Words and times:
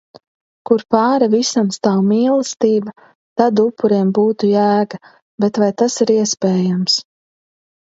Kur 0.69 0.83
pāri 0.93 1.27
visam 1.33 1.69
stāv 1.75 1.99
mīlestība, 2.07 2.95
tad 3.43 3.63
upuriem 3.65 4.15
būtu 4.21 4.51
jēga. 4.55 5.01
Bet 5.47 5.63
vai 5.65 5.71
tas 5.85 6.01
ir 6.07 6.17
iespējams? 6.19 7.01